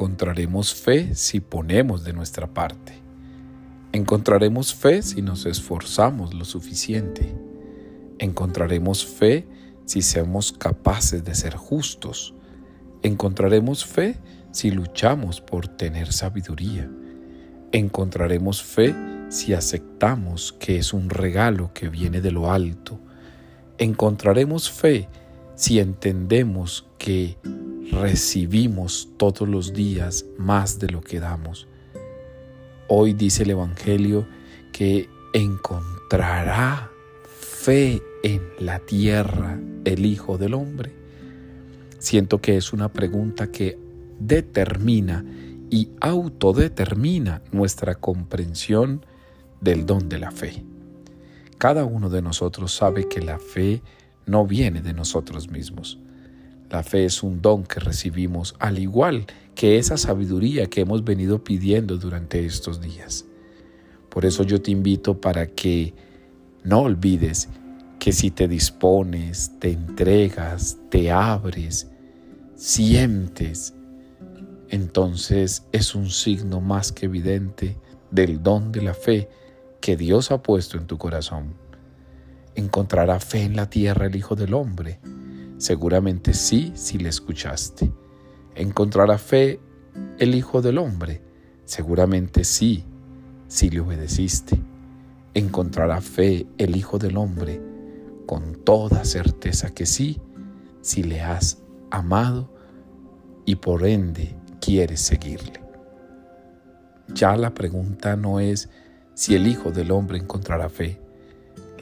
Encontraremos 0.00 0.72
fe 0.72 1.14
si 1.14 1.40
ponemos 1.40 2.04
de 2.04 2.14
nuestra 2.14 2.46
parte. 2.46 2.94
Encontraremos 3.92 4.74
fe 4.74 5.02
si 5.02 5.20
nos 5.20 5.44
esforzamos 5.44 6.32
lo 6.32 6.46
suficiente. 6.46 7.34
Encontraremos 8.18 9.04
fe 9.04 9.46
si 9.84 10.00
somos 10.00 10.52
capaces 10.52 11.22
de 11.22 11.34
ser 11.34 11.54
justos. 11.54 12.32
Encontraremos 13.02 13.84
fe 13.84 14.16
si 14.52 14.70
luchamos 14.70 15.42
por 15.42 15.68
tener 15.68 16.14
sabiduría. 16.14 16.90
Encontraremos 17.70 18.62
fe 18.62 18.94
si 19.28 19.52
aceptamos 19.52 20.54
que 20.54 20.78
es 20.78 20.94
un 20.94 21.10
regalo 21.10 21.74
que 21.74 21.90
viene 21.90 22.22
de 22.22 22.30
lo 22.30 22.50
alto. 22.50 22.98
Encontraremos 23.76 24.70
fe 24.70 25.10
si 25.56 25.78
entendemos 25.78 26.86
que 26.96 27.36
recibimos 27.90 29.08
todos 29.16 29.48
los 29.48 29.72
días 29.72 30.24
más 30.38 30.78
de 30.78 30.90
lo 30.90 31.00
que 31.00 31.20
damos. 31.20 31.66
Hoy 32.88 33.12
dice 33.12 33.42
el 33.42 33.50
Evangelio 33.50 34.26
que 34.72 35.08
encontrará 35.32 36.90
fe 37.24 38.02
en 38.22 38.42
la 38.58 38.78
tierra 38.80 39.58
el 39.84 40.06
Hijo 40.06 40.38
del 40.38 40.54
Hombre. 40.54 40.92
Siento 41.98 42.40
que 42.40 42.56
es 42.56 42.72
una 42.72 42.92
pregunta 42.92 43.50
que 43.50 43.78
determina 44.18 45.24
y 45.70 45.90
autodetermina 46.00 47.42
nuestra 47.52 47.94
comprensión 47.94 49.04
del 49.60 49.86
don 49.86 50.08
de 50.08 50.18
la 50.18 50.30
fe. 50.30 50.64
Cada 51.58 51.84
uno 51.84 52.08
de 52.08 52.22
nosotros 52.22 52.74
sabe 52.74 53.06
que 53.08 53.20
la 53.20 53.38
fe 53.38 53.82
no 54.26 54.46
viene 54.46 54.80
de 54.80 54.94
nosotros 54.94 55.50
mismos. 55.50 55.98
La 56.70 56.84
fe 56.84 57.04
es 57.04 57.22
un 57.24 57.42
don 57.42 57.64
que 57.64 57.80
recibimos 57.80 58.54
al 58.60 58.78
igual 58.78 59.26
que 59.56 59.78
esa 59.78 59.96
sabiduría 59.96 60.66
que 60.66 60.82
hemos 60.82 61.02
venido 61.02 61.42
pidiendo 61.42 61.96
durante 61.96 62.46
estos 62.46 62.80
días. 62.80 63.24
Por 64.08 64.24
eso 64.24 64.44
yo 64.44 64.62
te 64.62 64.70
invito 64.70 65.20
para 65.20 65.46
que 65.46 65.94
no 66.62 66.82
olvides 66.82 67.48
que 67.98 68.12
si 68.12 68.30
te 68.30 68.46
dispones, 68.46 69.52
te 69.58 69.72
entregas, 69.72 70.78
te 70.90 71.10
abres, 71.10 71.88
sientes, 72.54 73.74
entonces 74.68 75.66
es 75.72 75.96
un 75.96 76.08
signo 76.08 76.60
más 76.60 76.92
que 76.92 77.06
evidente 77.06 77.76
del 78.12 78.42
don 78.42 78.70
de 78.70 78.82
la 78.82 78.94
fe 78.94 79.28
que 79.80 79.96
Dios 79.96 80.30
ha 80.30 80.42
puesto 80.42 80.78
en 80.78 80.86
tu 80.86 80.98
corazón. 80.98 81.54
¿Encontrará 82.54 83.18
fe 83.18 83.42
en 83.42 83.56
la 83.56 83.68
tierra 83.68 84.06
el 84.06 84.14
Hijo 84.14 84.36
del 84.36 84.54
Hombre? 84.54 85.00
Seguramente 85.60 86.32
sí 86.32 86.72
si 86.74 86.96
le 86.96 87.10
escuchaste. 87.10 87.92
¿Encontrará 88.54 89.18
fe 89.18 89.60
el 90.18 90.34
Hijo 90.34 90.62
del 90.62 90.78
Hombre? 90.78 91.20
Seguramente 91.66 92.44
sí 92.44 92.86
si 93.46 93.68
le 93.68 93.80
obedeciste. 93.80 94.58
¿Encontrará 95.34 96.00
fe 96.00 96.46
el 96.56 96.76
Hijo 96.76 96.96
del 96.96 97.18
Hombre? 97.18 97.60
Con 98.24 98.64
toda 98.64 99.04
certeza 99.04 99.68
que 99.68 99.84
sí, 99.84 100.18
si 100.80 101.02
le 101.02 101.20
has 101.20 101.58
amado 101.90 102.50
y 103.44 103.56
por 103.56 103.84
ende 103.84 104.34
quieres 104.62 105.02
seguirle. 105.02 105.60
Ya 107.08 107.36
la 107.36 107.52
pregunta 107.52 108.16
no 108.16 108.40
es 108.40 108.70
si 109.12 109.34
el 109.34 109.46
Hijo 109.46 109.72
del 109.72 109.90
Hombre 109.90 110.16
encontrará 110.16 110.70
fe. 110.70 110.98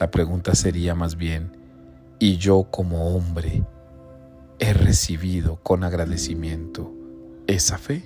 La 0.00 0.10
pregunta 0.10 0.56
sería 0.56 0.96
más 0.96 1.16
bien, 1.16 1.52
y 2.18 2.36
yo 2.36 2.68
como 2.70 3.14
hombre 3.14 3.64
he 4.58 4.72
recibido 4.72 5.56
con 5.62 5.84
agradecimiento 5.84 6.92
esa 7.46 7.78
fe. 7.78 8.02